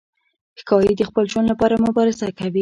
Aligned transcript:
ښکاري 0.59 0.93
د 0.97 1.01
خپل 1.09 1.23
ژوند 1.31 1.47
لپاره 1.49 1.83
مبارزه 1.85 2.27
کوي. 2.39 2.59